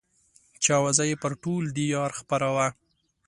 [0.61, 2.67] چې اوازه يې پر ټول ديار خپره وه.